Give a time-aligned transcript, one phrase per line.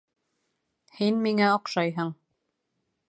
[1.01, 2.13] Һин миңә оҡшайһың